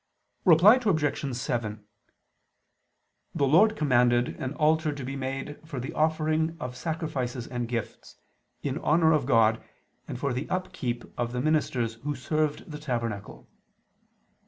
[0.45, 1.35] Reply Obj.
[1.37, 1.85] 7:
[3.35, 8.15] The Lord commanded an altar to be made for the offering of sacrifices and gifts,
[8.63, 9.63] in honor of God,
[10.07, 13.47] and for the upkeep of the ministers who served the tabernacle.